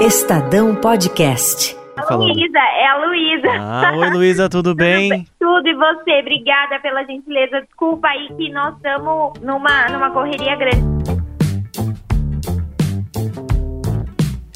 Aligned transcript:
Estadão 0.00 0.74
Podcast. 0.76 1.76
Falando. 2.08 2.32
Luísa, 2.32 2.58
é 2.58 2.86
a 2.86 3.06
Luísa. 3.06 3.48
Ah, 3.60 3.92
oi 3.94 4.10
Luísa, 4.10 4.48
tudo 4.48 4.74
bem? 4.76 5.26
tudo, 5.38 5.68
e 5.68 5.74
você? 5.74 6.20
Obrigada 6.20 6.78
pela 6.80 7.04
gentileza. 7.04 7.60
Desculpa 7.60 8.08
aí 8.08 8.28
que 8.36 8.50
nós 8.50 8.74
estamos 8.76 9.38
numa, 9.42 9.88
numa 9.88 10.10
correria 10.10 10.56
grande. 10.56 11.09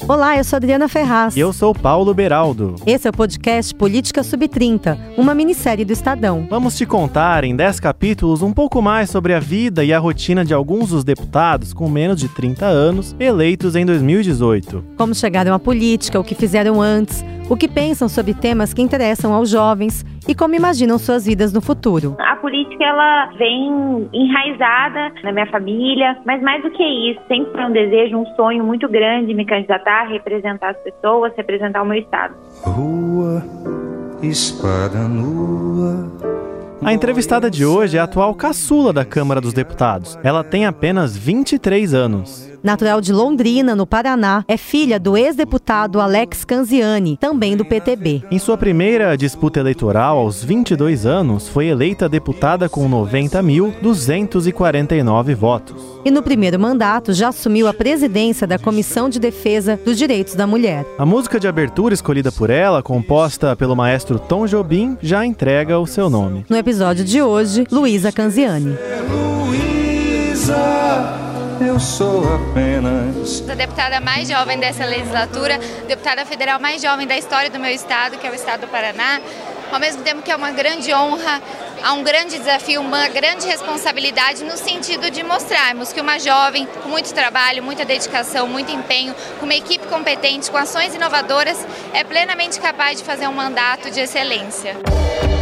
Olá, 0.07 0.37
eu 0.37 0.43
sou 0.43 0.57
Adriana 0.57 0.87
Ferraz. 0.87 1.35
E 1.35 1.39
eu 1.39 1.51
sou 1.51 1.73
Paulo 1.73 2.13
Beraldo. 2.13 2.75
Esse 2.85 3.07
é 3.07 3.09
o 3.09 3.13
podcast 3.13 3.73
Política 3.73 4.21
Sub-30, 4.21 4.95
uma 5.17 5.33
minissérie 5.33 5.83
do 5.83 5.91
Estadão. 5.91 6.45
Vamos 6.47 6.77
te 6.77 6.85
contar 6.85 7.43
em 7.43 7.55
10 7.55 7.79
capítulos 7.79 8.43
um 8.43 8.53
pouco 8.53 8.83
mais 8.83 9.09
sobre 9.09 9.33
a 9.33 9.39
vida 9.39 9.83
e 9.83 9.91
a 9.91 9.97
rotina 9.97 10.45
de 10.45 10.53
alguns 10.53 10.89
dos 10.89 11.03
deputados 11.03 11.73
com 11.73 11.89
menos 11.89 12.19
de 12.19 12.27
30 12.29 12.67
anos 12.67 13.15
eleitos 13.19 13.75
em 13.75 13.83
2018. 13.83 14.85
Como 14.95 15.15
chegaram 15.15 15.55
à 15.55 15.57
política, 15.57 16.19
o 16.19 16.23
que 16.23 16.35
fizeram 16.35 16.83
antes, 16.83 17.25
o 17.49 17.55
que 17.55 17.67
pensam 17.67 18.07
sobre 18.07 18.33
temas 18.33 18.73
que 18.73 18.81
interessam 18.81 19.33
aos 19.33 19.49
jovens 19.49 20.05
e 20.27 20.33
como 20.33 20.55
imaginam 20.55 20.97
suas 20.97 21.25
vidas 21.25 21.53
no 21.53 21.61
futuro. 21.61 22.15
A 22.19 22.35
política 22.37 22.83
ela 22.83 23.27
vem 23.37 24.09
enraizada 24.13 25.13
na 25.23 25.31
minha 25.31 25.47
família, 25.47 26.17
mas 26.25 26.41
mais 26.41 26.63
do 26.63 26.71
que 26.71 26.83
isso, 26.83 27.19
sempre 27.27 27.51
foi 27.51 27.65
um 27.65 27.71
desejo, 27.71 28.17
um 28.17 28.25
sonho 28.35 28.63
muito 28.63 28.87
grande 28.87 29.33
me 29.33 29.45
candidatar, 29.45 30.05
representar 30.05 30.71
as 30.71 30.77
pessoas, 30.77 31.33
representar 31.35 31.83
o 31.83 31.85
meu 31.85 31.99
estado. 31.99 32.35
Rua, 32.63 33.43
espada 34.21 35.07
nua. 35.07 36.34
A 36.85 36.93
entrevistada 36.93 37.49
de 37.49 37.65
hoje 37.65 37.97
é 37.97 37.99
a 37.99 38.03
atual 38.03 38.35
caçula 38.35 38.93
da 38.93 39.03
Câmara 39.03 39.41
dos 39.41 39.53
Deputados. 39.53 40.19
Ela 40.21 40.43
tem 40.43 40.67
apenas 40.67 41.17
23 41.17 41.95
anos 41.95 42.55
natural 42.65 42.99
de 42.99 43.13
Londrina, 43.13 43.73
no 43.75 43.85
Paraná, 43.85 44.43
é 44.47 44.57
filha 44.57 44.99
do 44.99 45.15
ex-deputado 45.15 46.01
Alex 46.01 46.43
Canziani, 46.43 47.15
também 47.15 47.55
do 47.55 47.63
PTB. 47.63 48.23
Em 48.31 48.39
sua 48.39 48.57
primeira 48.57 49.15
disputa 49.15 49.59
eleitoral, 49.59 50.17
aos 50.17 50.43
22 50.43 51.05
anos, 51.05 51.47
foi 51.47 51.67
eleita 51.67 52.09
deputada 52.09 52.67
com 52.67 52.89
90.249 52.89 55.35
votos. 55.35 55.79
E 56.03 56.09
no 56.09 56.23
primeiro 56.23 56.59
mandato 56.59 57.13
já 57.13 57.27
assumiu 57.27 57.67
a 57.67 57.73
presidência 57.73 58.47
da 58.47 58.57
Comissão 58.57 59.09
de 59.09 59.19
Defesa 59.19 59.79
dos 59.85 59.95
Direitos 59.95 60.33
da 60.33 60.47
Mulher. 60.47 60.83
A 60.97 61.05
música 61.05 61.39
de 61.39 61.47
abertura 61.47 61.93
escolhida 61.93 62.31
por 62.31 62.49
ela, 62.49 62.81
composta 62.81 63.55
pelo 63.55 63.75
maestro 63.75 64.17
Tom 64.17 64.47
Jobim, 64.47 64.97
já 65.03 65.23
entrega 65.23 65.77
o 65.77 65.85
seu 65.85 66.09
nome. 66.09 66.43
No 66.49 66.57
episódio 66.57 66.74
de 67.05 67.21
hoje, 67.21 67.65
Luísa 67.71 68.11
Canziani. 68.11 68.77
Luísa 69.09 70.55
eu 71.61 71.79
sou 71.79 72.23
apenas. 72.35 73.43
A 73.49 73.55
deputada 73.55 74.01
mais 74.01 74.27
jovem 74.27 74.59
dessa 74.59 74.85
legislatura, 74.85 75.57
deputada 75.87 76.25
federal 76.25 76.59
mais 76.59 76.81
jovem 76.81 77.07
da 77.07 77.17
história 77.17 77.49
do 77.49 77.59
meu 77.59 77.71
estado, 77.71 78.17
que 78.17 78.27
é 78.27 78.31
o 78.31 78.35
estado 78.35 78.61
do 78.61 78.67
Paraná. 78.67 79.21
Ao 79.71 79.79
mesmo 79.79 80.03
tempo 80.03 80.21
que 80.21 80.31
é 80.31 80.35
uma 80.35 80.51
grande 80.51 80.93
honra, 80.93 81.41
há 81.83 81.93
um 81.93 82.03
grande 82.03 82.37
desafio, 82.37 82.81
uma 82.81 83.07
grande 83.07 83.45
responsabilidade 83.45 84.43
no 84.43 84.57
sentido 84.57 85.09
de 85.09 85.23
mostrarmos 85.23 85.91
que 85.91 86.01
uma 86.01 86.19
jovem 86.19 86.67
com 86.83 86.89
muito 86.89 87.13
trabalho, 87.13 87.63
muita 87.63 87.83
dedicação, 87.83 88.47
muito 88.47 88.71
empenho, 88.71 89.15
com 89.39 89.45
uma 89.45 89.55
equipe 89.55 89.87
competente, 89.87 90.51
com 90.51 90.57
ações 90.57 90.93
inovadoras, 90.93 91.57
é 91.93 92.03
plenamente 92.03 92.59
capaz 92.59 92.99
de 92.99 93.03
fazer 93.03 93.27
um 93.27 93.33
mandato 93.33 93.89
de 93.89 94.01
excelência. 94.01 94.75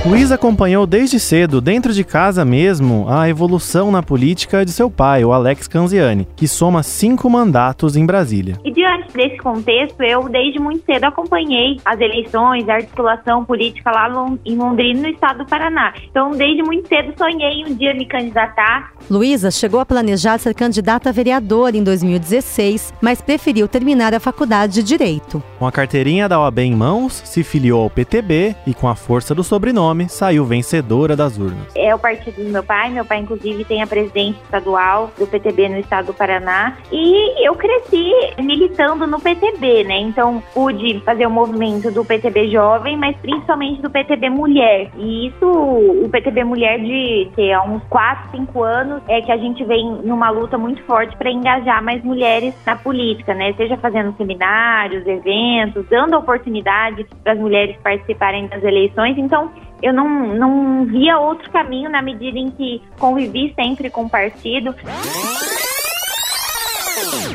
Luiz 0.06 0.34
acompanhou 0.34 0.86
desde 0.86 1.18
cedo, 1.18 1.62
dentro 1.62 1.94
de 1.94 2.04
casa 2.04 2.44
mesmo, 2.44 3.06
a 3.08 3.30
evolução 3.30 3.90
na 3.90 4.04
política 4.04 4.66
de 4.66 4.72
seu 4.72 4.92
pai, 4.92 5.24
o 5.24 5.32
Alex 5.32 5.66
Canziani, 5.66 6.28
que 6.36 6.46
soma 6.46 6.84
cinco 6.84 7.30
mandatos 7.30 7.96
em 7.96 8.06
Brasília. 8.06 8.60
E 8.66 8.72
diante 8.72 9.14
desse 9.14 9.38
contexto, 9.38 10.04
eu 10.04 10.28
desde 10.28 10.60
muito 10.60 10.84
cedo 10.86 11.06
acompanhei 11.06 11.78
as 11.86 12.02
eleições, 12.02 12.68
a 12.68 12.74
articulação 12.74 13.46
política 13.46 13.92
lá 13.92 14.10
em 14.46 14.58
Londrina, 14.58 15.04
no 15.04 15.08
estado 15.08 15.38
do 15.38 15.46
Paraná. 15.46 15.94
Então, 16.10 16.32
desde 16.32 16.62
muito 16.64 16.86
cedo, 16.90 17.14
sonhei 17.18 17.64
um 17.66 17.74
dia 17.74 17.94
me 17.94 18.06
candidatar. 18.06 18.92
Luísa 19.10 19.52
chegou 19.52 19.80
a 19.80 19.86
planejar 19.86 20.38
ser 20.38 20.54
candidata 20.54 21.08
a 21.08 21.14
vereadora 21.14 21.78
em 21.78 21.84
2016, 21.84 22.94
mas 23.00 23.22
preferiu 23.22 23.70
terminar 23.70 24.14
a 24.14 24.20
faculdade 24.20 24.74
de 24.74 24.84
Direito. 24.84 25.42
Com 25.58 25.66
a 25.66 25.72
carteirinha 25.72 26.28
da 26.28 26.42
OAB 26.42 26.60
em 26.60 26.76
mãos, 26.76 27.22
se 27.24 27.42
filiou 27.42 27.84
ao 27.84 27.90
PTB 27.90 28.54
e, 28.68 28.74
com 28.74 28.90
a 28.90 28.96
força 28.96 29.34
do 29.34 29.46
sobrenome, 29.46 29.93
nome, 29.94 30.10
saiu 30.10 30.44
vencedora 30.44 31.16
das 31.16 31.38
urnas. 31.38 31.68
É 31.76 31.94
o 31.94 32.00
partido 32.00 32.44
do 32.44 32.50
meu 32.50 32.64
pai, 32.64 32.90
meu 32.90 33.06
pai 33.06 33.20
inclusive 33.20 33.64
tem 33.64 33.84
a 33.84 33.88
presidência 33.88 34.42
estadual 34.44 35.12
do 35.18 35.28
PTB 35.28 35.70
no 35.70 35.78
estado 35.78 36.08
do 36.08 36.14
Paraná 36.14 36.76
e 36.92 37.48
eu 37.48 37.54
cresci 37.56 38.12
militando 38.40 39.06
no 39.06 39.20
PTB, 39.20 39.84
né? 39.84 40.00
Então 40.00 40.42
pude 40.54 41.00
fazer 41.02 41.28
o 41.28 41.30
movimento 41.30 41.92
do 41.92 42.04
PTB 42.04 42.50
jovem, 42.50 42.98
mas 42.98 43.16
principalmente 43.18 43.82
do 43.82 43.90
PTB 43.90 44.30
mulher. 44.30 44.90
E 44.98 45.28
isso, 45.28 45.46
o 45.46 46.10
PTB 46.10 46.44
mulher 46.44 46.80
de 46.80 47.30
que 47.36 47.52
há 47.52 47.62
uns 47.62 47.84
4, 47.84 48.32
5 48.32 48.64
anos 48.64 49.04
é 49.08 49.22
que 49.22 49.32
a 49.32 49.38
gente 49.38 49.64
vem 49.64 50.00
numa 50.04 50.32
luta 50.32 50.58
muito 50.58 50.82
forte 50.84 51.16
para 51.18 51.30
engajar 51.30 51.84
mais 51.84 52.04
mulheres 52.04 52.56
na 52.66 52.76
política, 52.76 53.36
né? 53.36 53.54
Seja 53.54 53.78
fazendo 53.78 54.16
seminários, 54.18 55.06
eventos, 55.06 55.86
dando 55.88 56.18
oportunidade 56.18 57.06
para 57.24 57.34
as 57.34 57.40
mulheres 57.40 57.76
participarem 57.84 58.48
das 58.48 58.64
eleições. 58.64 59.18
Então, 59.18 59.52
eu 59.84 59.94
não, 59.94 60.08
não 60.36 60.86
via 60.86 61.20
outro 61.20 61.52
caminho 61.52 61.90
na 61.90 62.02
medida 62.02 62.40
em 62.40 62.50
que 62.50 62.82
convivi 62.98 63.54
sempre 63.54 63.90
com 63.90 64.06
o 64.06 64.10
partido. 64.10 64.74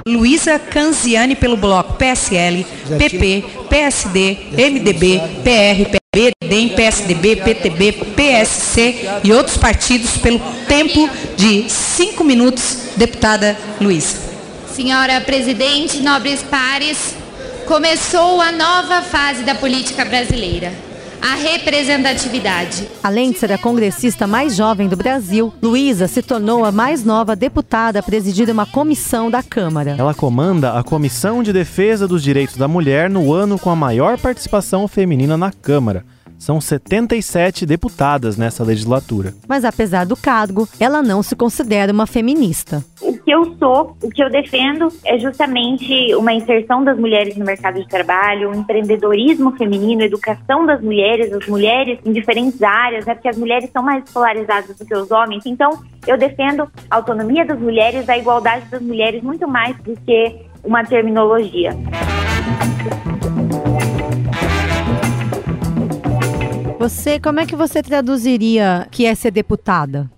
Luísa 0.06 0.58
Canziani 0.58 1.36
pelo 1.36 1.58
bloco 1.58 1.92
PSL, 1.92 2.64
PP, 2.96 3.44
PSD, 3.68 4.38
MDB, 4.52 5.20
PR, 5.44 5.90
PB, 5.90 6.30
DEM, 6.48 6.70
PSDB, 6.70 7.36
PTB, 7.36 7.92
PSC 8.16 9.20
e 9.22 9.30
outros 9.30 9.58
partidos 9.58 10.16
pelo 10.16 10.40
tempo 10.66 11.06
de 11.36 11.68
cinco 11.68 12.24
minutos, 12.24 12.94
deputada 12.96 13.58
Luísa. 13.78 14.16
Senhora 14.68 15.20
presidente, 15.20 16.00
nobres 16.00 16.42
pares, 16.42 17.14
começou 17.66 18.40
a 18.40 18.50
nova 18.50 19.02
fase 19.02 19.42
da 19.42 19.54
política 19.54 20.06
brasileira 20.06 20.87
a 21.20 21.34
representatividade. 21.34 22.88
Além 23.02 23.32
de 23.32 23.38
ser 23.38 23.52
a 23.52 23.58
congressista 23.58 24.26
mais 24.26 24.54
jovem 24.54 24.88
do 24.88 24.96
Brasil, 24.96 25.52
Luísa 25.62 26.06
se 26.06 26.22
tornou 26.22 26.64
a 26.64 26.72
mais 26.72 27.04
nova 27.04 27.34
deputada 27.34 27.98
a 27.98 28.02
presidir 28.02 28.48
uma 28.50 28.66
comissão 28.66 29.30
da 29.30 29.42
Câmara. 29.42 29.96
Ela 29.98 30.14
comanda 30.14 30.78
a 30.78 30.82
Comissão 30.82 31.42
de 31.42 31.52
Defesa 31.52 32.06
dos 32.06 32.22
Direitos 32.22 32.56
da 32.56 32.68
Mulher 32.68 33.10
no 33.10 33.32
ano 33.32 33.58
com 33.58 33.70
a 33.70 33.76
maior 33.76 34.18
participação 34.18 34.86
feminina 34.86 35.36
na 35.36 35.50
Câmara. 35.50 36.04
São 36.38 36.60
77 36.60 37.66
deputadas 37.66 38.36
nessa 38.36 38.62
legislatura. 38.62 39.34
Mas 39.48 39.64
apesar 39.64 40.06
do 40.06 40.16
cargo, 40.16 40.68
ela 40.78 41.02
não 41.02 41.20
se 41.22 41.34
considera 41.34 41.92
uma 41.92 42.06
feminista. 42.06 42.84
O 43.00 43.17
que 43.28 43.34
eu 43.34 43.54
sou, 43.58 43.94
o 44.02 44.08
que 44.08 44.22
eu 44.22 44.30
defendo 44.30 44.88
é 45.04 45.18
justamente 45.18 46.14
uma 46.14 46.32
inserção 46.32 46.82
das 46.82 46.98
mulheres 46.98 47.36
no 47.36 47.44
mercado 47.44 47.78
de 47.78 47.86
trabalho, 47.86 48.48
um 48.48 48.54
empreendedorismo 48.54 49.54
feminino, 49.54 50.00
educação 50.00 50.64
das 50.64 50.80
mulheres, 50.80 51.30
as 51.30 51.46
mulheres 51.46 51.98
em 52.06 52.12
diferentes 52.14 52.62
áreas, 52.62 53.04
né? 53.04 53.12
Porque 53.12 53.28
as 53.28 53.36
mulheres 53.36 53.68
são 53.70 53.82
mais 53.82 54.02
escolarizadas 54.02 54.74
do 54.78 54.86
que 54.86 54.94
os 54.94 55.10
homens. 55.10 55.44
Então, 55.44 55.78
eu 56.06 56.16
defendo 56.16 56.70
a 56.90 56.96
autonomia 56.96 57.44
das 57.44 57.60
mulheres, 57.60 58.08
a 58.08 58.16
igualdade 58.16 58.64
das 58.70 58.80
mulheres 58.80 59.22
muito 59.22 59.46
mais 59.46 59.76
do 59.82 59.94
que 59.94 60.36
uma 60.64 60.82
terminologia. 60.82 61.72
Você, 66.78 67.20
como 67.20 67.40
é 67.40 67.44
que 67.44 67.54
você 67.54 67.82
traduziria 67.82 68.86
que 68.90 69.04
é 69.04 69.14
ser 69.14 69.32
deputada? 69.32 70.10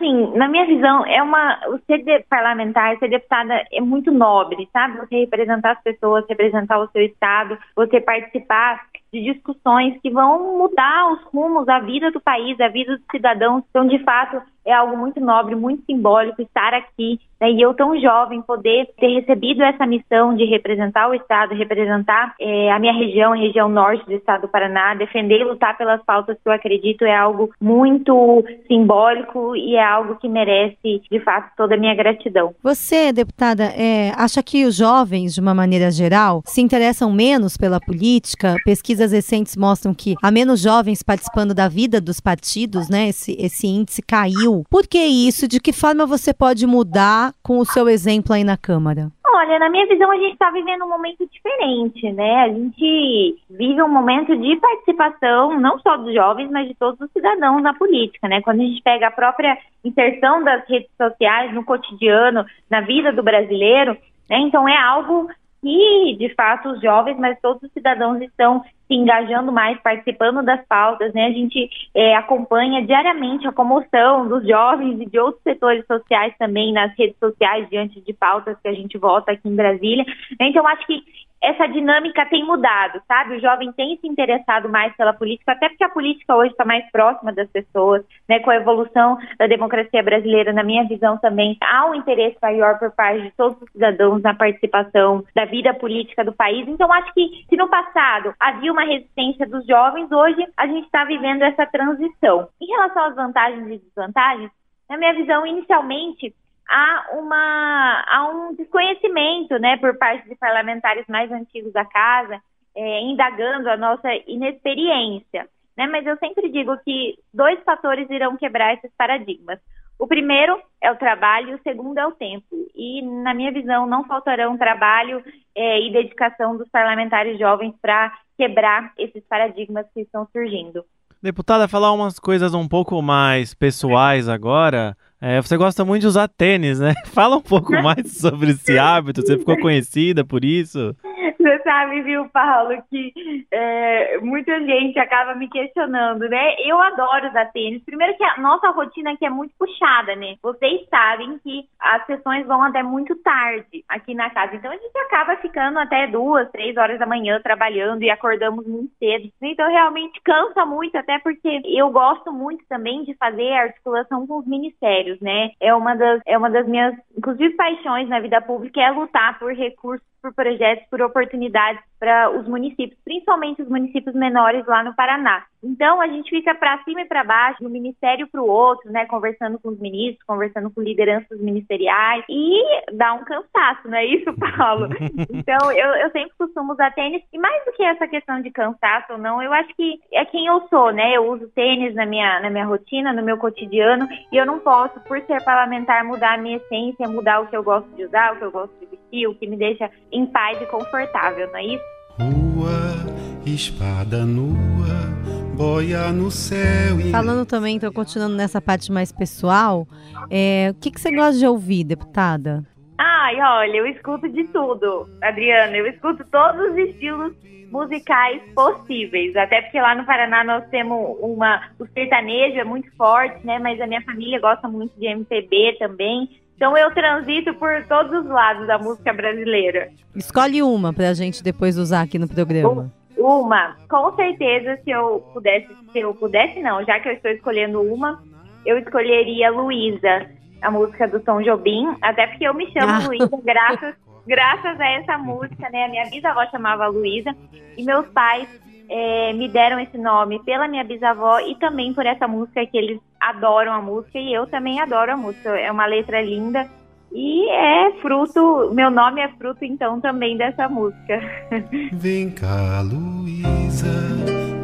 Assim, 0.00 0.34
na 0.34 0.48
minha 0.48 0.64
visão, 0.64 1.04
é 1.04 1.22
uma. 1.22 1.60
Ser 1.86 2.24
parlamentar, 2.28 2.98
ser 2.98 3.10
deputada 3.10 3.62
é 3.70 3.80
muito 3.82 4.10
nobre, 4.10 4.66
sabe? 4.72 4.96
Você 4.96 5.20
representar 5.20 5.72
as 5.72 5.82
pessoas, 5.82 6.24
representar 6.26 6.78
o 6.78 6.88
seu 6.88 7.02
estado, 7.02 7.58
você 7.76 8.00
participar 8.00 8.80
de 9.12 9.22
discussões 9.22 10.00
que 10.00 10.10
vão 10.10 10.56
mudar 10.56 11.12
os 11.12 11.22
rumos, 11.24 11.68
a 11.68 11.80
vida 11.80 12.10
do 12.10 12.20
país, 12.20 12.58
a 12.60 12.68
vida 12.68 12.96
dos 12.96 13.04
cidadãos. 13.10 13.62
Então, 13.68 13.86
de 13.86 13.98
fato, 14.02 14.40
é 14.70 14.74
algo 14.74 14.96
muito 14.96 15.20
nobre, 15.20 15.54
muito 15.54 15.84
simbólico 15.84 16.42
estar 16.42 16.74
aqui 16.74 17.18
né, 17.40 17.50
e 17.50 17.62
eu 17.62 17.72
tão 17.72 17.98
jovem 17.98 18.42
poder 18.42 18.88
ter 18.98 19.08
recebido 19.08 19.62
essa 19.62 19.86
missão 19.86 20.36
de 20.36 20.44
representar 20.44 21.08
o 21.08 21.14
Estado, 21.14 21.54
representar 21.54 22.34
é, 22.38 22.70
a 22.70 22.78
minha 22.78 22.92
região, 22.92 23.32
a 23.32 23.36
região 23.36 23.68
norte 23.68 24.04
do 24.04 24.12
Estado 24.12 24.42
do 24.42 24.48
Paraná, 24.48 24.94
defender 24.94 25.40
e 25.40 25.44
lutar 25.44 25.76
pelas 25.78 26.02
pautas 26.04 26.36
que 26.36 26.48
eu 26.48 26.52
acredito 26.52 27.04
é 27.04 27.16
algo 27.16 27.50
muito 27.60 28.44
simbólico 28.68 29.56
e 29.56 29.74
é 29.74 29.84
algo 29.84 30.16
que 30.16 30.28
merece, 30.28 31.02
de 31.10 31.20
fato, 31.20 31.50
toda 31.56 31.74
a 31.74 31.78
minha 31.78 31.94
gratidão. 31.94 32.54
Você, 32.62 33.12
deputada, 33.12 33.64
é, 33.64 34.12
acha 34.16 34.42
que 34.42 34.66
os 34.66 34.76
jovens, 34.76 35.34
de 35.34 35.40
uma 35.40 35.54
maneira 35.54 35.90
geral, 35.90 36.42
se 36.44 36.60
interessam 36.60 37.10
menos 37.10 37.56
pela 37.56 37.80
política? 37.80 38.56
Pesquisas 38.64 39.12
recentes 39.12 39.56
mostram 39.56 39.94
que 39.94 40.14
há 40.22 40.30
menos 40.30 40.60
jovens 40.60 41.02
participando 41.02 41.54
da 41.54 41.68
vida 41.68 42.00
dos 42.00 42.20
partidos, 42.20 42.90
né? 42.90 43.08
Esse, 43.08 43.32
esse 43.40 43.66
índice 43.66 44.02
caiu 44.02 44.59
por 44.70 44.86
que 44.86 44.98
isso? 44.98 45.46
De 45.46 45.60
que 45.60 45.72
forma 45.72 46.06
você 46.06 46.34
pode 46.34 46.66
mudar 46.66 47.32
com 47.42 47.58
o 47.58 47.64
seu 47.64 47.88
exemplo 47.88 48.34
aí 48.34 48.44
na 48.44 48.56
Câmara? 48.56 49.10
Olha, 49.32 49.58
na 49.58 49.70
minha 49.70 49.86
visão, 49.86 50.10
a 50.10 50.16
gente 50.16 50.32
está 50.32 50.50
vivendo 50.50 50.84
um 50.84 50.88
momento 50.88 51.26
diferente, 51.30 52.12
né? 52.12 52.42
A 52.42 52.48
gente 52.48 53.36
vive 53.48 53.80
um 53.82 53.88
momento 53.88 54.36
de 54.36 54.56
participação, 54.56 55.58
não 55.58 55.78
só 55.78 55.96
dos 55.96 56.12
jovens, 56.12 56.50
mas 56.50 56.68
de 56.68 56.74
todos 56.74 57.00
os 57.00 57.10
cidadãos 57.12 57.62
na 57.62 57.72
política, 57.72 58.28
né? 58.28 58.42
Quando 58.42 58.60
a 58.60 58.64
gente 58.64 58.82
pega 58.82 59.06
a 59.06 59.12
própria 59.12 59.56
inserção 59.84 60.42
das 60.42 60.68
redes 60.68 60.90
sociais 60.96 61.54
no 61.54 61.64
cotidiano, 61.64 62.44
na 62.68 62.80
vida 62.80 63.12
do 63.12 63.22
brasileiro, 63.22 63.96
né? 64.28 64.38
Então 64.40 64.68
é 64.68 64.76
algo 64.76 65.28
que, 65.62 66.16
de 66.18 66.34
fato, 66.34 66.70
os 66.70 66.80
jovens, 66.80 67.18
mas 67.18 67.38
todos 67.40 67.62
os 67.62 67.72
cidadãos 67.72 68.20
estão 68.20 68.62
se 68.88 68.94
engajando 68.94 69.52
mais, 69.52 69.80
participando 69.80 70.42
das 70.42 70.66
pautas, 70.66 71.12
né? 71.12 71.26
A 71.26 71.32
gente 71.32 71.70
é, 71.94 72.16
acompanha 72.16 72.84
diariamente 72.84 73.46
a 73.46 73.52
comoção 73.52 74.26
dos 74.26 74.46
jovens 74.46 75.00
e 75.00 75.06
de 75.06 75.18
outros 75.18 75.42
setores 75.42 75.86
sociais 75.86 76.34
também 76.38 76.72
nas 76.72 76.92
redes 76.98 77.16
sociais 77.18 77.68
diante 77.70 78.00
de 78.00 78.12
pautas 78.12 78.56
que 78.60 78.68
a 78.68 78.74
gente 78.74 78.98
vota 78.98 79.32
aqui 79.32 79.48
em 79.48 79.54
Brasília. 79.54 80.04
Então, 80.40 80.66
acho 80.66 80.86
que 80.86 81.02
essa 81.42 81.66
dinâmica 81.66 82.26
tem 82.26 82.44
mudado, 82.44 83.00
sabe? 83.08 83.36
O 83.36 83.40
jovem 83.40 83.72
tem 83.72 83.96
se 83.96 84.06
interessado 84.06 84.68
mais 84.68 84.94
pela 84.94 85.12
política, 85.12 85.52
até 85.52 85.68
porque 85.68 85.84
a 85.84 85.88
política 85.88 86.36
hoje 86.36 86.50
está 86.50 86.64
mais 86.64 86.88
próxima 86.90 87.32
das 87.32 87.48
pessoas, 87.48 88.04
né? 88.28 88.40
Com 88.40 88.50
a 88.50 88.56
evolução 88.56 89.18
da 89.38 89.46
democracia 89.46 90.02
brasileira, 90.02 90.52
na 90.52 90.62
minha 90.62 90.84
visão 90.86 91.16
também, 91.18 91.56
há 91.62 91.86
um 91.86 91.94
interesse 91.94 92.36
maior 92.42 92.78
por 92.78 92.90
parte 92.92 93.22
de 93.22 93.30
todos 93.32 93.60
os 93.62 93.70
cidadãos 93.72 94.22
na 94.22 94.34
participação 94.34 95.24
da 95.34 95.46
vida 95.46 95.72
política 95.72 96.24
do 96.24 96.32
país. 96.32 96.68
Então, 96.68 96.92
acho 96.92 97.12
que 97.14 97.44
se 97.48 97.56
no 97.56 97.68
passado 97.68 98.34
havia 98.38 98.72
uma 98.72 98.84
resistência 98.84 99.46
dos 99.46 99.66
jovens, 99.66 100.12
hoje 100.12 100.46
a 100.56 100.66
gente 100.66 100.84
está 100.84 101.04
vivendo 101.04 101.42
essa 101.42 101.64
transição. 101.66 102.48
Em 102.60 102.66
relação 102.66 103.04
às 103.04 103.14
vantagens 103.14 103.66
e 103.66 103.78
desvantagens, 103.78 104.50
na 104.90 104.98
minha 104.98 105.14
visão, 105.14 105.46
inicialmente, 105.46 106.34
há, 106.70 107.06
uma, 107.14 108.04
há 108.08 108.28
um 108.28 108.54
desconhecimento 108.54 109.58
né, 109.58 109.76
por 109.78 109.98
parte 109.98 110.28
de 110.28 110.36
parlamentares 110.36 111.04
mais 111.08 111.30
antigos 111.32 111.72
da 111.72 111.84
casa, 111.84 112.40
é, 112.76 113.00
indagando 113.02 113.68
a 113.68 113.76
nossa 113.76 114.08
inexperiência. 114.26 115.48
Né? 115.76 115.86
Mas 115.88 116.06
eu 116.06 116.16
sempre 116.18 116.48
digo 116.48 116.76
que 116.84 117.18
dois 117.34 117.60
fatores 117.64 118.08
irão 118.08 118.36
quebrar 118.36 118.74
esses 118.74 118.90
paradigmas. 118.96 119.58
O 119.98 120.06
primeiro 120.06 120.58
é 120.80 120.90
o 120.90 120.96
trabalho, 120.96 121.56
o 121.56 121.62
segundo 121.62 121.98
é 121.98 122.06
o 122.06 122.12
tempo. 122.12 122.46
E, 122.74 123.02
na 123.02 123.34
minha 123.34 123.52
visão, 123.52 123.86
não 123.86 124.04
faltarão 124.04 124.56
trabalho 124.56 125.22
é, 125.54 125.80
e 125.80 125.92
dedicação 125.92 126.56
dos 126.56 126.68
parlamentares 126.70 127.38
jovens 127.38 127.74
para 127.82 128.10
quebrar 128.38 128.92
esses 128.96 129.22
paradigmas 129.28 129.86
que 129.92 130.00
estão 130.00 130.26
surgindo. 130.32 130.82
Deputada, 131.22 131.68
falar 131.68 131.92
umas 131.92 132.18
coisas 132.18 132.54
um 132.54 132.66
pouco 132.66 133.02
mais 133.02 133.52
pessoais 133.52 134.26
agora. 134.26 134.96
É, 135.20 135.40
você 135.40 135.56
gosta 135.56 135.84
muito 135.84 136.00
de 136.00 136.06
usar 136.06 136.28
tênis, 136.28 136.80
né? 136.80 136.94
Fala 137.12 137.36
um 137.36 137.42
pouco 137.42 137.72
mais 137.72 138.16
sobre 138.16 138.52
esse 138.52 138.78
hábito. 138.78 139.20
Você 139.20 139.36
ficou 139.36 139.56
conhecida 139.60 140.24
por 140.24 140.44
isso? 140.44 140.96
Você 141.40 141.58
sabe, 141.62 142.02
viu, 142.02 142.28
Paulo, 142.28 142.82
que 142.90 143.46
é, 143.50 144.18
muita 144.18 144.60
gente 144.60 144.98
acaba 144.98 145.34
me 145.34 145.48
questionando, 145.48 146.28
né? 146.28 146.54
Eu 146.66 146.78
adoro 146.78 147.28
usar 147.28 147.46
tênis. 147.46 147.82
Primeiro 147.82 148.14
que 148.18 148.24
a 148.24 148.36
nossa 148.36 148.68
rotina 148.70 149.12
aqui 149.12 149.24
é 149.24 149.30
muito 149.30 149.54
puxada, 149.58 150.14
né? 150.16 150.34
Vocês 150.42 150.86
sabem 150.90 151.38
que 151.38 151.66
as 151.80 152.04
sessões 152.04 152.46
vão 152.46 152.62
até 152.62 152.82
muito 152.82 153.16
tarde 153.22 153.82
aqui 153.88 154.14
na 154.14 154.28
casa. 154.28 154.54
Então 154.54 154.70
a 154.70 154.76
gente 154.76 154.98
acaba 154.98 155.34
ficando 155.36 155.78
até 155.78 156.06
duas, 156.08 156.50
três 156.50 156.76
horas 156.76 156.98
da 156.98 157.06
manhã 157.06 157.40
trabalhando 157.42 158.02
e 158.02 158.10
acordamos 158.10 158.66
muito 158.66 158.92
cedo. 158.98 159.32
Então 159.40 159.66
realmente 159.70 160.20
cansa 160.22 160.66
muito, 160.66 160.94
até 160.96 161.18
porque 161.20 161.62
eu 161.64 161.88
gosto 161.88 162.30
muito 162.30 162.62
também 162.68 163.02
de 163.04 163.14
fazer 163.14 163.50
articulação 163.54 164.26
com 164.26 164.40
os 164.40 164.46
ministérios, 164.46 165.18
né? 165.22 165.52
É 165.58 165.74
uma 165.74 165.94
das, 165.94 166.20
é 166.26 166.36
uma 166.36 166.50
das 166.50 166.68
minhas, 166.68 166.94
inclusive, 167.16 167.54
paixões 167.54 168.10
na 168.10 168.20
vida 168.20 168.42
pública 168.42 168.78
é 168.78 168.90
lutar 168.90 169.38
por 169.38 169.54
recursos 169.54 170.09
por 170.20 170.34
projetos, 170.34 170.86
por 170.90 171.02
oportunidades 171.02 171.80
para 172.00 172.30
os 172.30 172.48
municípios, 172.48 172.98
principalmente 173.04 173.60
os 173.60 173.68
municípios 173.68 174.14
menores 174.14 174.66
lá 174.66 174.82
no 174.82 174.96
Paraná. 174.96 175.44
Então 175.62 176.00
a 176.00 176.08
gente 176.08 176.30
fica 176.30 176.54
para 176.54 176.82
cima 176.84 177.02
e 177.02 177.04
para 177.04 177.22
baixo, 177.22 177.58
de 177.60 177.66
um 177.66 177.70
ministério 177.70 178.26
para 178.26 178.40
o 178.40 178.48
outro, 178.48 178.90
né, 178.90 179.04
conversando 179.04 179.58
com 179.58 179.68
os 179.68 179.78
ministros, 179.78 180.24
conversando 180.26 180.70
com 180.70 180.80
lideranças 180.80 181.38
ministeriais 181.38 182.24
e 182.30 182.62
dá 182.94 183.12
um 183.12 183.22
cansaço, 183.24 183.86
não 183.86 183.98
é 183.98 184.06
isso, 184.06 184.32
Paulo? 184.56 184.88
então 185.30 185.70
eu, 185.72 185.88
eu 185.96 186.10
sempre 186.10 186.32
costumo 186.38 186.72
usar 186.72 186.94
tênis 186.94 187.22
e 187.30 187.38
mais 187.38 187.62
do 187.66 187.72
que 187.72 187.82
essa 187.82 188.08
questão 188.08 188.40
de 188.40 188.50
cansaço 188.50 189.12
ou 189.12 189.18
não, 189.18 189.42
eu 189.42 189.52
acho 189.52 189.68
que 189.74 190.00
é 190.14 190.24
quem 190.24 190.46
eu 190.46 190.66
sou, 190.68 190.90
né? 190.92 191.14
Eu 191.14 191.30
uso 191.30 191.48
tênis 191.48 191.94
na 191.94 192.06
minha 192.06 192.40
na 192.40 192.48
minha 192.48 192.64
rotina, 192.64 193.12
no 193.12 193.22
meu 193.22 193.36
cotidiano 193.36 194.08
e 194.32 194.36
eu 194.38 194.46
não 194.46 194.58
posso, 194.60 194.98
por 195.00 195.20
ser 195.26 195.44
parlamentar, 195.44 196.04
mudar 196.04 196.34
a 196.34 196.38
minha 196.38 196.56
essência, 196.56 197.06
mudar 197.06 197.40
o 197.40 197.48
que 197.48 197.56
eu 197.56 197.62
gosto 197.62 197.88
de 197.94 198.04
usar, 198.04 198.32
o 198.32 198.36
que 198.36 198.44
eu 198.44 198.50
gosto 198.50 198.72
de 198.80 198.86
vestir, 198.86 199.26
o 199.26 199.34
que 199.34 199.46
me 199.46 199.56
deixa 199.56 199.90
em 200.10 200.24
paz 200.26 200.60
e 200.62 200.66
confortável, 200.66 201.46
não 201.48 201.58
é 201.58 201.64
isso? 201.64 201.89
Rua, 202.18 203.06
espada 203.46 204.24
nua, 204.24 205.10
boia 205.56 206.12
no 206.12 206.30
céu. 206.30 207.00
E... 207.00 207.10
Falando 207.10 207.46
também, 207.46 207.76
então, 207.76 207.92
continuando 207.92 208.36
nessa 208.36 208.60
parte 208.60 208.90
mais 208.90 209.12
pessoal, 209.12 209.86
é, 210.30 210.68
o 210.70 210.74
que, 210.74 210.90
que 210.90 211.00
você 211.00 211.10
gosta 211.14 211.38
de 211.38 211.46
ouvir, 211.46 211.84
deputada? 211.84 212.64
Ai, 212.98 213.40
olha, 213.40 213.78
eu 213.78 213.86
escuto 213.86 214.28
de 214.28 214.44
tudo, 214.48 215.08
Adriana. 215.22 215.76
Eu 215.76 215.86
escuto 215.86 216.24
todos 216.30 216.72
os 216.72 216.76
estilos 216.76 217.32
musicais 217.70 218.42
possíveis. 218.54 219.34
Até 219.36 219.62
porque 219.62 219.80
lá 219.80 219.94
no 219.94 220.04
Paraná 220.04 220.44
nós 220.44 220.68
temos 220.68 221.16
uma. 221.20 221.70
O 221.78 221.86
sertanejo 221.86 222.58
é 222.58 222.64
muito 222.64 222.94
forte, 222.96 223.46
né? 223.46 223.58
Mas 223.58 223.80
a 223.80 223.86
minha 223.86 224.02
família 224.02 224.40
gosta 224.40 224.68
muito 224.68 224.98
de 224.98 225.06
MPB 225.06 225.76
também. 225.78 226.28
Então 226.60 226.76
eu 226.76 226.90
transito 226.90 227.54
por 227.54 227.82
todos 227.86 228.12
os 228.20 228.26
lados 228.26 228.66
da 228.66 228.76
música 228.76 229.14
brasileira. 229.14 229.88
Escolhe 230.14 230.62
uma 230.62 230.92
pra 230.92 231.14
gente 231.14 231.42
depois 231.42 231.78
usar 231.78 232.02
aqui 232.02 232.18
no 232.18 232.28
programa. 232.28 232.92
Uma, 233.16 233.76
com 233.88 234.14
certeza, 234.14 234.78
se 234.84 234.90
eu 234.90 235.20
pudesse, 235.32 235.68
se 235.90 236.00
eu 236.00 236.14
pudesse 236.14 236.60
não, 236.60 236.84
já 236.84 237.00
que 237.00 237.08
eu 237.08 237.14
estou 237.14 237.30
escolhendo 237.30 237.80
uma, 237.80 238.22
eu 238.66 238.76
escolheria 238.76 239.50
Luísa, 239.50 240.26
a 240.60 240.70
música 240.70 241.08
do 241.08 241.18
Tom 241.20 241.40
Jobim, 241.40 241.96
até 242.02 242.26
porque 242.26 242.44
eu 242.44 242.52
me 242.52 242.70
chamo 242.72 242.92
ah. 242.92 243.06
Luísa 243.06 243.30
graças, 243.42 243.94
graças 244.26 244.78
a 244.78 244.90
essa 244.90 245.16
música, 245.16 245.66
né? 245.70 245.86
A 245.86 245.88
minha 245.88 246.10
bisavó 246.10 246.44
chamava 246.50 246.88
Luísa 246.88 247.34
e 247.78 247.82
meus 247.82 248.06
pais 248.08 248.46
é, 248.86 249.32
me 249.32 249.48
deram 249.48 249.80
esse 249.80 249.96
nome 249.96 250.38
pela 250.44 250.68
minha 250.68 250.84
bisavó 250.84 251.40
e 251.40 251.54
também 251.54 251.94
por 251.94 252.04
essa 252.04 252.28
música 252.28 252.66
que 252.66 252.76
eles 252.76 253.00
adoram 253.30 253.72
a 253.72 253.80
música 253.80 254.18
e 254.18 254.32
eu 254.32 254.46
também 254.46 254.80
adoro 254.80 255.12
a 255.12 255.16
música. 255.16 255.50
É 255.50 255.70
uma 255.70 255.86
letra 255.86 256.20
linda 256.20 256.68
e 257.12 257.48
é 257.50 257.92
fruto, 258.00 258.70
meu 258.72 258.90
nome 258.90 259.20
é 259.20 259.28
fruto 259.30 259.64
então 259.64 260.00
também 260.00 260.36
dessa 260.36 260.68
música. 260.68 261.20
Vem 261.92 262.30
cá, 262.30 262.80
Luísa, 262.82 263.92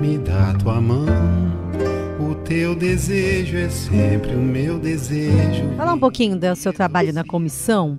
me 0.01 0.17
dá 0.19 0.55
tua 0.63 0.81
mão. 0.81 1.07
O 2.21 2.35
teu 2.45 2.77
desejo 2.77 3.57
é 3.57 3.69
sempre 3.69 4.35
o 4.35 4.39
meu 4.39 4.79
desejo. 4.79 5.75
Falar 5.77 5.93
um 5.93 5.99
pouquinho 5.99 6.39
do 6.39 6.55
seu 6.55 6.73
trabalho 6.73 7.13
na 7.13 7.25
comissão. 7.25 7.99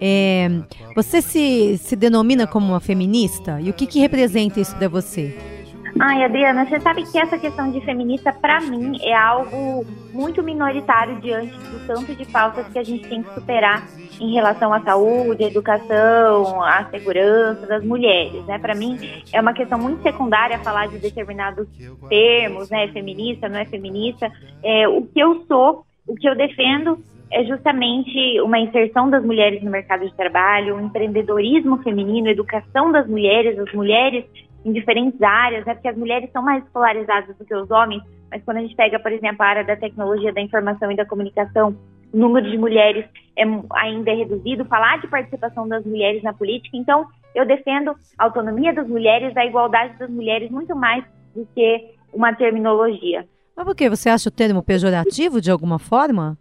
É, 0.00 0.48
você 0.94 1.20
se, 1.20 1.76
se 1.78 1.96
denomina 1.96 2.46
como 2.46 2.68
uma 2.68 2.80
feminista? 2.80 3.60
E 3.60 3.68
o 3.68 3.72
que, 3.72 3.86
que 3.86 3.98
representa 3.98 4.60
isso 4.60 4.76
para 4.76 4.88
você? 4.88 5.57
Ai, 6.00 6.24
Adriana, 6.24 6.64
você 6.66 6.80
sabe 6.80 7.04
que 7.04 7.18
essa 7.18 7.38
questão 7.38 7.70
de 7.72 7.80
feminista, 7.80 8.32
para 8.32 8.60
mim, 8.60 8.98
é 9.02 9.14
algo 9.14 9.84
muito 10.12 10.42
minoritário 10.42 11.20
diante 11.20 11.56
do 11.58 11.86
tanto 11.86 12.14
de 12.14 12.24
pautas 12.26 12.66
que 12.68 12.78
a 12.78 12.84
gente 12.84 13.08
tem 13.08 13.22
que 13.22 13.34
superar 13.34 13.86
em 14.20 14.32
relação 14.32 14.72
à 14.72 14.80
saúde, 14.80 15.44
à 15.44 15.48
educação, 15.48 16.62
à 16.62 16.84
segurança 16.90 17.66
das 17.66 17.84
mulheres, 17.84 18.44
né? 18.46 18.58
Para 18.58 18.74
mim, 18.74 18.98
é 19.32 19.40
uma 19.40 19.52
questão 19.52 19.78
muito 19.78 20.02
secundária 20.02 20.58
falar 20.60 20.88
de 20.88 20.98
determinados 20.98 21.66
termos, 22.08 22.70
né? 22.70 22.88
Feminista, 22.88 23.48
não 23.48 23.58
é 23.58 23.64
feminista. 23.64 24.30
É, 24.62 24.88
o 24.88 25.02
que 25.02 25.18
eu 25.18 25.44
sou, 25.46 25.84
o 26.06 26.14
que 26.14 26.28
eu 26.28 26.36
defendo 26.36 26.98
é 27.30 27.44
justamente 27.44 28.40
uma 28.40 28.58
inserção 28.58 29.10
das 29.10 29.24
mulheres 29.24 29.62
no 29.62 29.70
mercado 29.70 30.06
de 30.06 30.14
trabalho, 30.14 30.76
um 30.76 30.86
empreendedorismo 30.86 31.82
feminino, 31.82 32.28
educação 32.28 32.90
das 32.90 33.06
mulheres, 33.06 33.58
as 33.58 33.72
mulheres 33.72 34.24
em 34.64 34.72
diferentes 34.72 35.20
áreas, 35.22 35.64
né? 35.64 35.74
Porque 35.74 35.88
as 35.88 35.96
mulheres 35.96 36.30
são 36.32 36.42
mais 36.42 36.64
escolarizadas 36.64 37.36
do 37.36 37.44
que 37.44 37.54
os 37.54 37.70
homens, 37.70 38.02
mas 38.30 38.42
quando 38.44 38.58
a 38.58 38.60
gente 38.60 38.74
pega, 38.74 38.98
por 38.98 39.12
exemplo, 39.12 39.42
a 39.42 39.46
área 39.46 39.64
da 39.64 39.76
tecnologia, 39.76 40.32
da 40.32 40.40
informação 40.40 40.90
e 40.90 40.96
da 40.96 41.06
comunicação, 41.06 41.76
o 42.12 42.16
número 42.16 42.50
de 42.50 42.58
mulheres 42.58 43.04
é, 43.36 43.44
ainda 43.74 44.10
é 44.10 44.14
reduzido, 44.14 44.64
falar 44.64 45.00
de 45.00 45.08
participação 45.08 45.68
das 45.68 45.84
mulheres 45.84 46.22
na 46.22 46.32
política. 46.32 46.76
Então, 46.76 47.06
eu 47.34 47.46
defendo 47.46 47.94
a 48.18 48.24
autonomia 48.24 48.72
das 48.72 48.88
mulheres, 48.88 49.36
a 49.36 49.44
igualdade 49.44 49.98
das 49.98 50.10
mulheres, 50.10 50.50
muito 50.50 50.74
mais 50.74 51.04
do 51.34 51.46
que 51.54 51.94
uma 52.12 52.34
terminologia. 52.34 53.26
Mas 53.56 53.66
por 53.66 53.74
que? 53.74 53.88
Você 53.88 54.08
acha 54.08 54.28
o 54.28 54.32
termo 54.32 54.62
pejorativo 54.62 55.40
de 55.40 55.50
alguma 55.50 55.78
forma? 55.78 56.38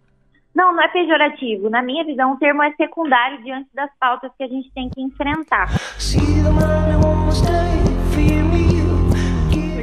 Não, 0.55 0.73
não 0.73 0.83
é 0.83 0.87
pejorativo. 0.87 1.69
Na 1.69 1.83
minha 1.83 2.03
visão, 2.03 2.33
o 2.33 2.37
termo 2.37 2.63
é 2.63 2.71
secundário 2.73 3.43
diante 3.43 3.69
das 3.75 3.91
pautas 3.99 4.31
que 4.37 4.43
a 4.43 4.47
gente 4.47 4.71
tem 4.73 4.89
que 4.89 5.01
enfrentar. 5.01 5.67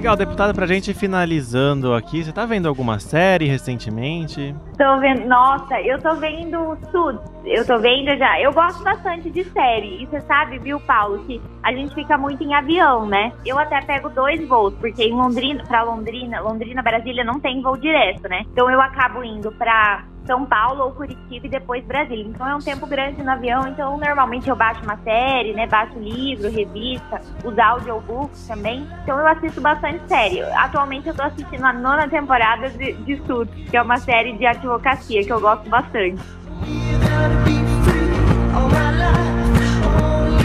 Legal, 0.04 0.16
deputada, 0.16 0.52
pra 0.52 0.66
gente 0.66 0.92
finalizando 0.92 1.94
aqui, 1.94 2.22
você 2.22 2.30
tá 2.30 2.44
vendo 2.44 2.68
alguma 2.68 2.98
série 2.98 3.46
recentemente? 3.46 4.54
Tô 4.76 4.98
vendo, 5.00 5.26
nossa, 5.26 5.80
eu 5.80 5.98
tô 5.98 6.14
vendo 6.16 6.76
tudo. 6.92 7.22
Eu 7.42 7.66
tô 7.66 7.78
vendo 7.78 8.14
já. 8.18 8.38
Eu 8.38 8.52
gosto 8.52 8.84
bastante 8.84 9.30
de 9.30 9.42
série. 9.44 10.02
E 10.02 10.06
você 10.06 10.20
sabe, 10.20 10.58
viu, 10.58 10.78
Paulo, 10.80 11.24
que 11.24 11.40
a 11.62 11.72
gente 11.72 11.94
fica 11.94 12.18
muito 12.18 12.44
em 12.44 12.52
avião, 12.52 13.06
né? 13.06 13.32
Eu 13.46 13.58
até 13.58 13.80
pego 13.80 14.10
dois 14.10 14.46
voos, 14.46 14.74
porque 14.74 15.04
em 15.04 15.14
Londrina, 15.14 15.64
pra 15.64 15.82
Londrina, 15.84 16.38
Londrina, 16.38 16.82
Brasília 16.82 17.24
não 17.24 17.40
tem 17.40 17.62
voo 17.62 17.78
direto, 17.78 18.28
né? 18.28 18.42
Então 18.52 18.70
eu 18.70 18.82
acabo 18.82 19.24
indo 19.24 19.52
pra 19.52 20.04
são 20.26 20.44
Paulo 20.44 20.84
ou 20.84 20.92
Curitiba 20.92 21.46
e 21.46 21.50
depois 21.50 21.84
Brasília. 21.84 22.24
Então 22.24 22.48
é 22.48 22.54
um 22.54 22.60
tempo 22.60 22.86
grande 22.86 23.22
no 23.22 23.30
avião, 23.30 23.66
então 23.68 23.96
normalmente 23.96 24.48
eu 24.48 24.56
baixo 24.56 24.82
uma 24.82 24.96
série, 24.98 25.52
né? 25.52 25.66
Baixo 25.66 25.98
livro, 25.98 26.50
revista, 26.50 27.20
os 27.44 27.58
audiobooks 27.58 28.46
também. 28.46 28.86
Então 29.02 29.18
eu 29.18 29.26
assisto 29.26 29.60
bastante 29.60 30.06
série. 30.08 30.42
Atualmente 30.42 31.08
eu 31.08 31.14
tô 31.14 31.22
assistindo 31.22 31.64
a 31.64 31.72
nona 31.72 32.08
temporada 32.08 32.68
de, 32.70 32.92
de 32.92 33.16
Suits, 33.26 33.70
que 33.70 33.76
é 33.76 33.82
uma 33.82 33.98
série 33.98 34.32
de 34.36 34.46
advocacia 34.46 35.22
que 35.24 35.32
eu 35.32 35.40
gosto 35.40 35.68
bastante. 35.68 36.22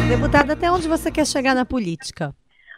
Deputada, 0.07 0.53
até 0.53 0.71
onde 0.71 0.87
você 0.87 1.11
quer 1.11 1.25
chegar 1.25 1.53
na 1.53 1.65
política? 1.65 2.33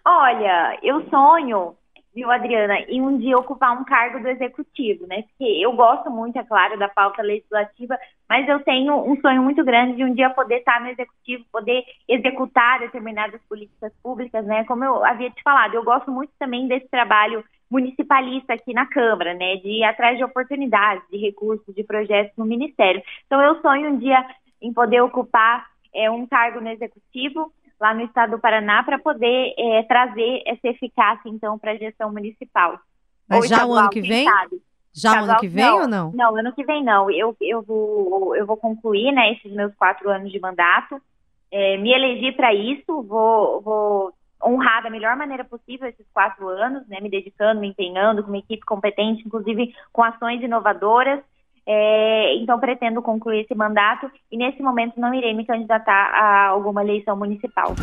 Olha, 0.06 0.78
eu 0.84 1.08
sonho 1.10 1.76
viu, 2.14 2.30
Adriana, 2.30 2.80
em 2.82 3.02
um 3.02 3.18
dia 3.18 3.38
ocupar 3.38 3.80
um 3.80 3.84
cargo 3.84 4.20
do 4.20 4.28
executivo, 4.28 5.08
né? 5.08 5.24
Porque 5.24 5.44
eu 5.44 5.72
gosto 5.74 6.10
muito, 6.10 6.38
é 6.38 6.44
claro, 6.44 6.78
da 6.78 6.90
pauta 6.90 7.22
legislativa, 7.22 7.98
mas 8.28 8.48
eu 8.48 8.60
tenho 8.62 8.96
um 9.10 9.20
sonho 9.22 9.42
muito 9.42 9.64
grande 9.64 9.96
de 9.96 10.04
um 10.04 10.14
dia 10.14 10.30
poder 10.30 10.58
estar 10.58 10.82
no 10.82 10.88
executivo, 10.88 11.46
poder 11.52 11.84
executar 12.08 12.80
determinadas 12.80 13.42
políticas 13.48 13.94
públicas, 14.04 14.46
né? 14.46 14.64
Como 14.66 14.84
eu 14.84 15.04
havia 15.06 15.30
te 15.32 15.42
falado, 15.42 15.74
eu 15.74 15.84
gosto 15.84 16.12
muito 16.12 16.32
também 16.38 16.68
desse 16.68 16.88
trabalho 16.90 17.44
municipalista 17.70 18.54
aqui 18.54 18.74
na 18.74 18.86
Câmara, 18.86 19.34
né? 19.34 19.56
De 19.58 19.70
ir 19.80 19.84
atrás 19.84 20.18
de 20.18 20.24
oportunidades, 20.24 21.04
de 21.10 21.18
recursos, 21.18 21.74
de 21.74 21.84
projetos 21.84 22.36
no 22.38 22.46
Ministério. 22.46 23.02
Então 23.26 23.42
eu 23.42 23.62
sonho 23.62 23.92
um 23.92 23.98
dia 23.98 24.26
em 24.62 24.74
poder 24.74 25.02
ocupar 25.02 25.66
é, 25.94 26.10
um 26.12 26.28
cargo 26.28 26.60
no 26.60 26.70
executivo 26.70 27.52
lá 27.82 27.96
no 27.96 28.02
estado 28.02 28.32
do 28.32 28.40
Paraná 28.40 28.84
para 28.84 29.00
poder 29.00 29.56
é, 29.58 29.84
trazer 29.84 30.44
essa 30.46 30.68
eficácia, 30.68 31.28
então, 31.28 31.58
para 31.58 31.72
a 31.72 31.76
gestão 31.76 32.12
municipal. 32.12 32.80
Mas 33.28 33.50
já 33.50 33.66
o 33.66 33.74
ano 33.74 33.90
que 33.90 34.02
vem? 34.02 34.24
Sabe. 34.24 34.62
Já 34.94 35.22
o 35.22 35.24
ano 35.24 35.38
que 35.38 35.48
vem 35.48 35.66
não, 35.66 35.82
ou 35.82 35.88
não? 35.88 36.12
Não, 36.12 36.36
ano 36.36 36.54
que 36.54 36.64
vem 36.64 36.84
não. 36.84 37.10
Eu, 37.10 37.36
eu, 37.42 37.62
vou, 37.64 38.36
eu 38.36 38.46
vou 38.46 38.56
concluir 38.58 39.12
né, 39.12 39.32
esses 39.34 39.52
meus 39.52 39.74
quatro 39.76 40.12
anos 40.12 40.32
de 40.32 40.40
mandato. 40.40 41.02
É, 41.50 41.78
me 41.78 41.92
elegi 41.92 42.34
para 42.34 42.54
isso, 42.54 43.02
vou, 43.02 43.62
vou 43.62 44.14
honrar 44.46 44.84
da 44.84 44.90
melhor 44.90 45.16
maneira 45.16 45.44
possível 45.44 45.88
esses 45.88 46.06
quatro 46.14 46.48
anos, 46.48 46.88
né, 46.88 47.00
me 47.02 47.10
dedicando, 47.10 47.62
me 47.62 47.70
empenhando 47.70 48.22
com 48.22 48.30
uma 48.30 48.38
equipe 48.38 48.64
competente, 48.66 49.24
inclusive 49.26 49.74
com 49.92 50.04
ações 50.04 50.42
inovadoras. 50.42 51.20
É, 51.68 52.36
então, 52.38 52.60
pretendo 52.60 53.02
concluir 53.02 53.42
esse 53.42 53.56
mandato 53.56 54.10
e, 54.32 54.38
nesse 54.38 54.62
momento, 54.62 55.00
não 55.00 55.14
irei 55.14 55.34
me 55.34 55.46
candidatar 55.46 56.12
a 56.14 56.48
alguma 56.48 56.84
eleição 56.84 57.16
municipal. 57.16 57.76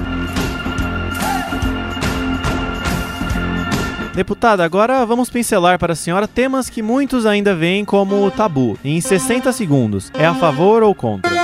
Deputada, 4.14 4.64
agora 4.64 5.06
vamos 5.06 5.30
pincelar 5.30 5.78
para 5.78 5.92
a 5.92 5.96
senhora 5.96 6.26
temas 6.26 6.68
que 6.68 6.82
muitos 6.82 7.24
ainda 7.24 7.54
veem 7.54 7.84
como 7.84 8.28
tabu. 8.32 8.76
Em 8.84 9.00
60 9.00 9.52
segundos, 9.52 10.10
é 10.12 10.26
a 10.26 10.34
favor 10.34 10.82
ou 10.82 10.92
contra? 10.92 11.37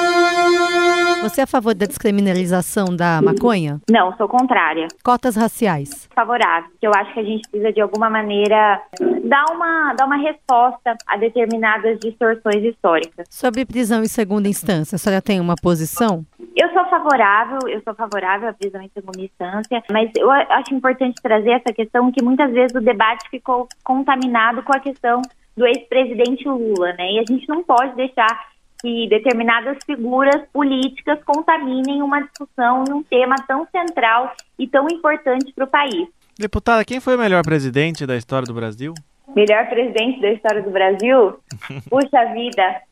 Você 1.25 1.41
é 1.41 1.45
a 1.45 1.47
favor 1.47 1.75
da 1.75 1.87
descriminalização 1.87 2.95
da 2.95 3.23
maconha? 3.23 3.81
Não, 3.91 4.15
sou 4.19 4.29
contrária. 4.29 4.89
Cotas 5.03 5.35
raciais? 5.35 6.07
Favorável. 6.15 6.69
Eu 6.83 6.93
acho 6.95 7.15
que 7.15 7.21
a 7.21 7.25
gente 7.25 7.49
precisa, 7.49 7.73
de 7.73 7.81
alguma 7.81 8.11
maneira, 8.11 8.83
dar 9.25 9.47
uma, 9.51 9.95
dar 9.95 10.05
uma 10.05 10.19
resposta 10.19 10.95
a 11.07 11.17
determinadas 11.17 11.99
distorções 11.99 12.63
históricas. 12.63 13.27
Sobre 13.31 13.65
prisão 13.65 14.03
em 14.03 14.07
segunda 14.07 14.49
instância, 14.49 14.97
a 14.97 14.99
senhora 14.99 15.23
tem 15.23 15.41
uma 15.41 15.55
posição? 15.55 16.27
Eu 16.55 16.71
sou 16.75 16.85
favorável, 16.91 17.59
eu 17.69 17.81
sou 17.83 17.95
favorável 17.95 18.51
à 18.51 18.53
prisão 18.53 18.83
em 18.83 18.91
segunda 18.91 19.23
instância, 19.23 19.83
mas 19.91 20.11
eu 20.19 20.31
acho 20.31 20.75
importante 20.75 21.23
trazer 21.23 21.53
essa 21.53 21.73
questão 21.73 22.13
que 22.13 22.23
muitas 22.23 22.53
vezes 22.53 22.77
o 22.77 22.83
debate 22.83 23.31
ficou 23.31 23.67
contaminado 23.83 24.63
com 24.63 24.77
a 24.77 24.79
questão 24.79 25.23
do 25.57 25.67
ex-presidente 25.67 26.47
Lula, 26.47 26.93
né? 26.99 27.13
E 27.13 27.19
a 27.19 27.25
gente 27.27 27.49
não 27.49 27.63
pode 27.63 27.95
deixar 27.95 28.53
que 28.85 29.09
determinadas 29.09 29.79
figuras 29.87 30.47
políticas 30.53 31.19
contaminem 31.25 32.03
uma 32.03 32.21
discussão 32.21 32.85
em 32.87 32.93
um 32.93 33.03
tema 33.03 33.35
tão 33.49 33.67
central 33.69 34.31
e 34.59 34.69
tão 34.69 34.87
importante 34.91 35.51
para 35.55 35.65
o 35.65 35.69
país. 35.69 36.07
Deputada, 36.39 36.85
quem 36.85 37.01
foi 37.01 37.17
o 37.17 37.19
melhor 37.19 37.43
presidente 37.43 38.07
da 38.07 38.15
história 38.15 38.47
do 38.47 38.53
Brasil? 38.53 38.93
Melhor 39.35 39.67
presidente 39.71 40.21
da 40.21 40.33
história 40.33 40.61
do 40.61 40.71
Brasil? 40.71 41.39
Puxa 41.89 42.27
vida! 42.35 42.83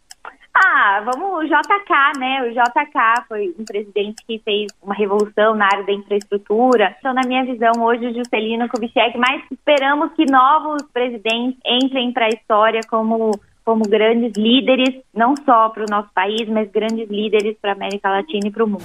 Ah, 0.55 1.03
vamos, 1.05 1.45
o 1.45 1.45
JK, 1.45 2.19
né? 2.19 2.43
O 2.43 2.51
JK 2.53 3.27
foi 3.29 3.55
um 3.59 3.65
presidente 3.65 4.25
que 4.27 4.39
fez 4.39 4.69
uma 4.83 4.95
revolução 4.95 5.55
na 5.55 5.67
área 5.67 5.85
da 5.85 5.93
infraestrutura. 5.93 6.95
Então, 6.99 7.13
na 7.13 7.23
minha 7.27 7.45
visão, 7.45 7.73
hoje 7.81 8.07
o 8.07 8.15
Juscelino 8.15 8.69
Kubitschek, 8.69 9.19
mas 9.19 9.43
esperamos 9.51 10.13
que 10.13 10.25
novos 10.31 10.83
presidentes 10.93 11.59
entrem 11.67 12.13
para 12.13 12.27
a 12.27 12.31
história 12.31 12.81
como 12.89 13.31
como 13.65 13.85
grandes 13.85 14.33
líderes, 14.37 15.03
não 15.15 15.35
só 15.45 15.69
para 15.69 15.85
o 15.85 15.91
nosso 15.91 16.09
país, 16.15 16.49
mas 16.49 16.71
grandes 16.71 17.09
líderes 17.09 17.57
para 17.61 17.73
a 17.73 17.75
América 17.75 18.11
Latina 18.11 18.49
e 18.49 18.51
para 18.51 18.65
o 18.65 18.69
mundo. 18.69 18.83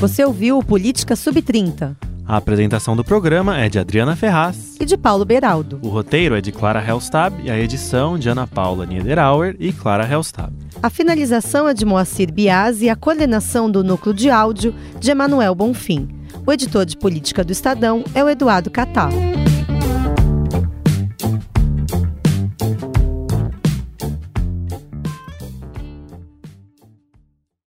Você 0.00 0.24
ouviu 0.24 0.58
o 0.58 0.64
Política 0.64 1.14
Sub-30. 1.14 1.96
A 2.26 2.36
apresentação 2.36 2.96
do 2.96 3.04
programa 3.04 3.58
é 3.58 3.68
de 3.68 3.78
Adriana 3.78 4.16
Ferraz 4.16 4.76
e 4.80 4.84
de 4.84 4.96
Paulo 4.96 5.24
Beraldo. 5.24 5.80
O 5.82 5.88
roteiro 5.88 6.34
é 6.34 6.40
de 6.40 6.50
Clara 6.50 6.82
Helstab 6.84 7.40
e 7.44 7.50
a 7.50 7.58
edição 7.58 8.18
de 8.18 8.28
Ana 8.28 8.46
Paula 8.46 8.86
Niederauer 8.86 9.54
e 9.60 9.72
Clara 9.72 10.04
Helstab. 10.10 10.52
A 10.82 10.88
finalização 10.88 11.68
é 11.68 11.74
de 11.74 11.84
Moacir 11.84 12.32
Biasi 12.32 12.86
e 12.86 12.90
a 12.90 12.96
coordenação 12.96 13.70
do 13.70 13.84
núcleo 13.84 14.14
de 14.14 14.30
áudio 14.30 14.74
de 14.98 15.10
Emanuel 15.10 15.54
Bonfim. 15.54 16.08
O 16.44 16.52
editor 16.52 16.84
de 16.84 16.96
política 16.96 17.44
do 17.44 17.52
Estadão 17.52 18.02
é 18.14 18.24
o 18.24 18.28
Eduardo 18.28 18.70
Catal. 18.70 19.10